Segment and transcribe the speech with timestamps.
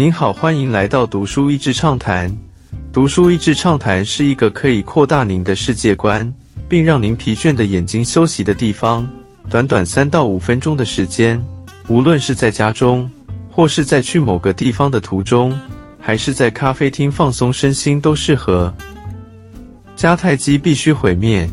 [0.00, 2.34] 您好，欢迎来到读书益智畅谈。
[2.90, 6.32] 读书益智畅谈是一个可以扩大您的世界观，
[6.70, 9.06] 并让您疲倦的眼睛休息的地方。
[9.50, 11.38] 短短三到五分钟的时间，
[11.86, 13.10] 无论是在家中，
[13.50, 15.54] 或是在去某个地方的途中，
[16.00, 18.74] 还是在咖啡厅放松身心，都适合。
[19.98, 21.46] 迦太基必须毁灭。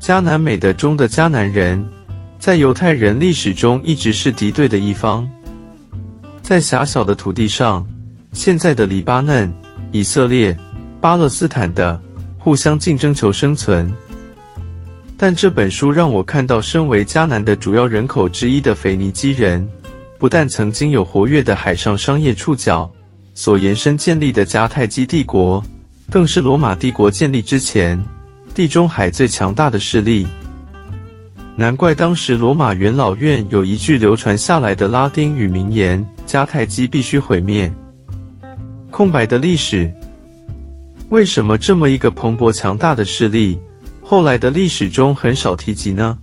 [0.00, 1.86] 迦南美的中的迦南人，
[2.38, 5.28] 在犹太人历史中一直是敌对的一方。
[6.48, 7.86] 在狭小的土地上，
[8.32, 9.52] 现在的黎巴嫩、
[9.92, 10.56] 以色列、
[10.98, 12.00] 巴勒斯坦的
[12.38, 13.92] 互相竞争求生存。
[15.18, 19.68] 但这本书让我看到，身为迦南的主要人口之一的腓尼基人，
[20.18, 22.90] 不但曾经有活跃的海上商业触角，
[23.34, 25.62] 所延伸建立的迦太基帝国，
[26.08, 28.02] 更是罗马帝国建立之前
[28.54, 30.26] 地中海最强大的势力。
[31.56, 37.72] 难怪当时罗马元老院有一句流传下来的拉丁语名言：“迦太基必须毁灭。”
[38.92, 39.90] 空白的历史，
[41.08, 43.58] 为什么这么一个蓬勃强大的势力，
[44.02, 46.18] 后来的历史中很少提及呢？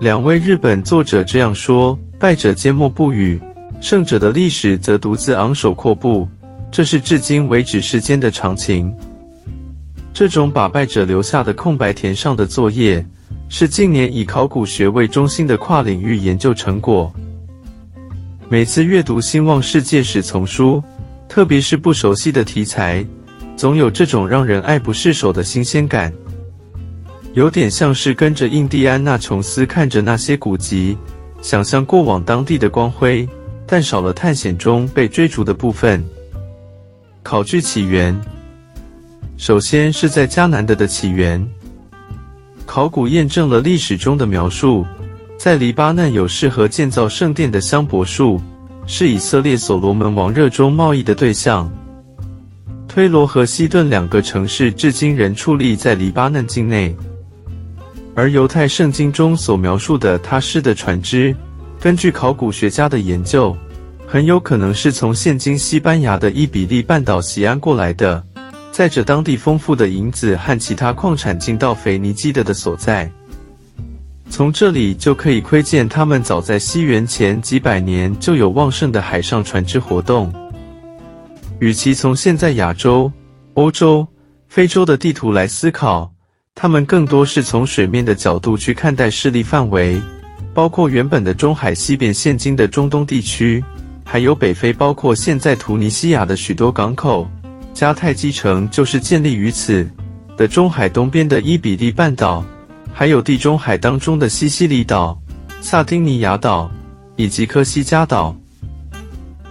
[0.00, 3.40] 两位日本作者这样说：“败者缄默不语，
[3.80, 6.28] 胜者的历史则独自昂首阔步，
[6.70, 8.94] 这是至今为止世间的常情。”
[10.14, 13.04] 这种把败者留下的空白填上的作业。
[13.50, 17.12] 是近年以考古学为中心的跨领域研究成果。
[18.50, 20.82] 每次阅读兴旺世界史丛书，
[21.28, 23.04] 特别是不熟悉的题材，
[23.56, 26.12] 总有这种让人爱不释手的新鲜感，
[27.32, 30.96] 有点像是跟着印第安纳琼斯看着那些古籍，
[31.40, 33.26] 想象过往当地的光辉，
[33.66, 36.04] 但少了探险中被追逐的部分。
[37.22, 38.14] 考据起源，
[39.38, 41.44] 首先是在迦南的的起源。
[42.66, 44.86] 考古验证了历史中的描述，
[45.44, 48.40] 在黎巴嫩有适合建造圣殿的香柏树，
[48.86, 51.70] 是以色列所罗门王热衷贸易的对象。
[52.88, 56.96] 推罗和西顿两个城市至今仍矗立在黎巴嫩境内。
[58.14, 61.36] 而犹太圣经中所描述的他施的船只，
[61.78, 63.54] 根据考古学家的研究，
[64.06, 68.24] 很有可能是从现今西班牙的伊比利半岛西安过来的。
[68.72, 73.12] 载着当地丰富的银子和其他矿产进到腓尼基的的所在，
[74.28, 80.32] 从这里就可以窥见他们早在西元前几百年就有旺盛的海上船只活动。
[81.60, 83.10] 与其从现在亚洲、
[83.54, 84.06] 欧洲、
[84.48, 86.12] 非洲的地图来思考，
[86.54, 90.00] 他们更多是从水面的角度去看待势力范围，
[90.52, 93.62] 包括原本的中海西边、现今的中东地区，
[94.04, 97.28] 还有北非，包括现在突尼西亚的许多港口。
[97.72, 99.88] 迦太基城就是建立于此
[100.36, 102.44] 的中海东边的伊比利半岛，
[102.96, 105.20] 还有地中海当中的西西里岛、
[105.60, 106.70] 萨丁尼亚岛
[107.16, 108.34] 以及科西嘉岛。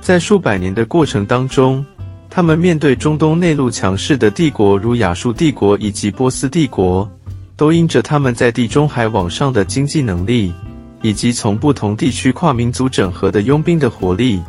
[0.00, 1.84] 在数百年的过程当中，
[2.30, 7.10] 他们面对中东内陆强势的帝国，如亚述帝国以及波斯帝国，
[7.56, 10.54] 都因着他们在地中海往上的经济能力，
[11.02, 14.40] 以及从不同地区跨民族整合的佣兵的活力。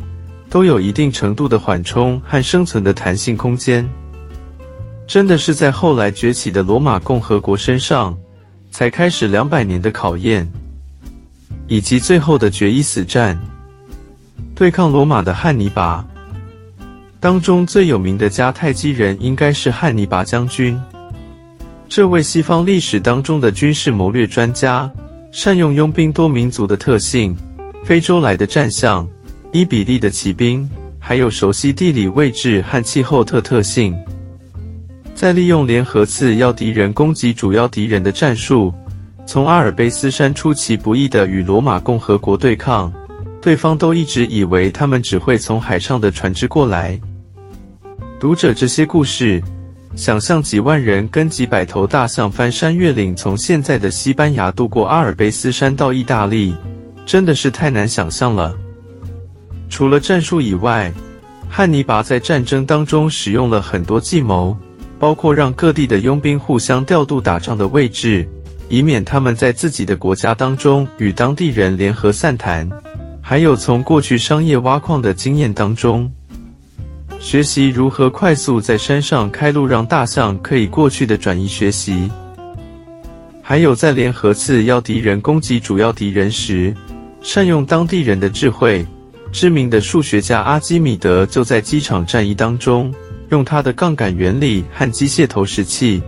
[0.48, 3.84] 都有一定程度的缓冲和生存的弹性空间。
[5.04, 8.16] 真的是在后来崛起的罗马共和国身上，
[8.74, 10.44] 才开始两百年的考验，
[11.68, 13.38] 以及最后的决一死战，
[14.52, 16.04] 对抗罗马的汉尼拔。
[17.20, 20.76] 当中最有名的迦太基人应该是汉尼拔将军。
[21.88, 24.90] 这位西方历史当中的军事谋略专家，
[25.30, 27.36] 善用佣兵多民族的特性，
[27.84, 29.08] 非洲来的战象。
[29.52, 30.68] 伊比利的骑兵，
[30.98, 33.96] 还有熟悉地理位置和气候特特性，
[35.14, 38.74] 再利用联合次要敌人攻击主要敌人的战术，
[39.24, 42.92] 从阿尔卑斯山出其不意的与罗马共和国对抗，
[43.40, 47.00] 对方都一直以为他们只会从海上的船只过来。
[48.18, 49.40] 读者这些故事，
[49.94, 56.54] 想象几万人跟几百头大象翻山越岭，从现在的西班牙渡过阿尔卑斯山到意大利，
[57.06, 58.52] 真的是太难想象了。
[59.70, 60.92] 除了战术以外，
[61.48, 64.56] 汉尼拔在战争当中使用了很多计谋，
[65.04, 68.26] 包括让各地的佣兵互相调度打仗的位置，
[68.70, 72.66] 以免他们在自己的国家当中与当地人联合散谈；
[73.20, 76.10] 还有从过去商业挖矿的经验当中，
[77.20, 82.08] 学习如何快速在山上开路，让大象可以过去的转移学习；
[83.42, 86.74] 还有在联合次要敌人攻击主要敌人时，
[87.20, 88.86] 善用当地人的智慧。
[89.30, 92.90] 知名的数学家阿基米德就在机场战役当中，
[93.34, 96.00] 用他的杠杆原理和机械投石器，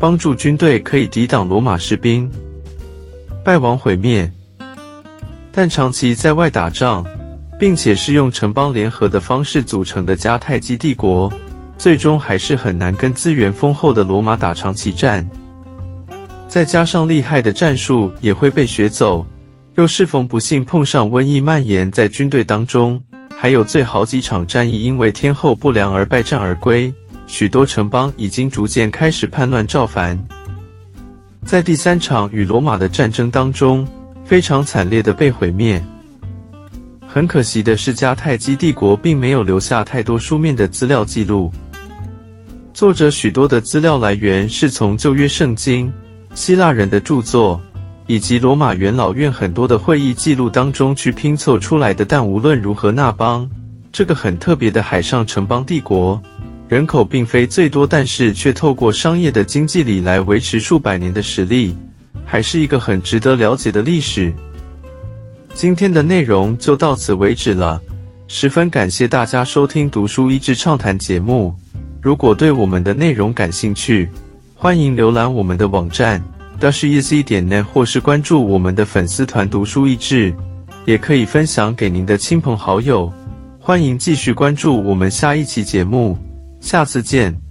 [0.00, 2.28] 帮助军队可以抵挡罗马士兵，
[3.44, 4.28] 败亡毁灭。
[5.52, 7.06] 但长期在外打仗，
[7.56, 11.32] 并且是用城邦联合的方式组成的迦太基帝国，
[11.78, 15.24] 最终还是很难跟资源丰厚的罗马打长期战。
[16.48, 19.24] 再加上厉害的战术也会被学走，
[19.76, 23.00] 又适逢不幸碰上瘟疫蔓延在军队当中，
[23.42, 26.94] 还有最好几场战役因为天候不良而败战而归，
[27.26, 30.16] 许多城邦已经逐渐开始叛乱造反。
[31.44, 33.84] 在第三场与罗马的战争当中，
[34.24, 35.84] 非常惨烈的被毁灭。
[37.04, 41.50] 很可惜的是，迦太基帝国并没有留下太多书面的资料记录。
[42.72, 45.92] 作者许多的资料来源是从旧约圣经、
[46.32, 47.60] 希腊人的著作
[48.12, 52.04] 以及罗马元老院很多的会议记录当中去拼凑出来的。
[52.04, 53.50] 但无论如何，那邦
[53.90, 56.20] 这个很特别的海上城邦帝国，
[56.68, 61.74] 人口并非最多，但是却透过商业的经济里来维持数百年的实力，
[62.26, 64.30] 还是一个很值得了解的历史。
[65.54, 67.80] 今天的内容就到此为止了，
[68.28, 71.54] 十分感谢大家收听读书一智畅谈节目。
[72.02, 74.06] 如果对我们的内容感兴趣，
[74.54, 76.22] 欢迎浏览我们的网站
[76.62, 80.32] dasheasy 点 net，或是关注我们的粉丝团读书益智，
[80.84, 83.12] 也可以分享给您的亲朋好友。
[83.58, 86.16] 欢迎继续关注我们下一期节目，
[86.60, 87.41] 下次见。